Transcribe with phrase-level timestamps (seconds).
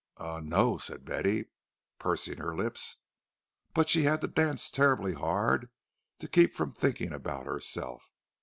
[0.17, 1.45] "Um—no," said Betty,
[1.99, 2.97] pursing her lips.
[3.75, 5.69] "But she had to dance terribly hard
[6.17, 8.09] to keep from thinking about herself."